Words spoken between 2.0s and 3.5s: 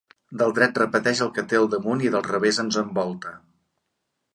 i del revés ens envolta.